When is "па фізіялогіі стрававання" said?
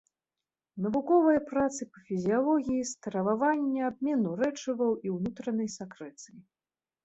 1.91-3.81